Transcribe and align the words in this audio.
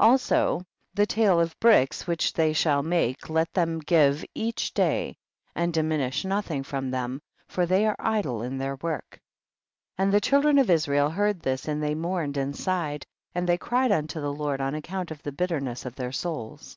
13. 0.00 0.10
Also 0.10 0.66
the 0.94 1.06
tale 1.06 1.38
of 1.38 1.54
bricks 1.60 2.08
which 2.08 2.32
they 2.32 2.52
shall 2.52 2.82
make 2.82 3.30
let 3.30 3.52
them 3.54 3.78
give 3.78 4.24
each 4.34 4.74
day, 4.74 5.16
and 5.54 5.72
diminish 5.72 6.24
nothing 6.24 6.64
from 6.64 6.90
them, 6.90 7.20
for 7.46 7.66
they 7.66 7.86
are 7.86 7.94
idle 8.00 8.42
in 8.42 8.58
their 8.58 8.74
work. 8.82 9.20
14. 9.96 9.96
And 9.98 10.12
the 10.12 10.20
children 10.20 10.58
of 10.58 10.70
Israel 10.70 11.08
heard 11.10 11.38
this, 11.38 11.68
and 11.68 11.80
they 11.80 11.94
mourned 11.94 12.36
and 12.36 12.56
sighed, 12.56 13.06
and 13.32 13.48
they 13.48 13.58
cried 13.58 13.92
unto 13.92 14.20
the 14.20 14.32
Lord 14.32 14.60
on 14.60 14.74
account 14.74 15.12
of 15.12 15.22
the 15.22 15.30
bitterness 15.30 15.86
of 15.86 15.94
their 15.94 16.10
souls. 16.10 16.76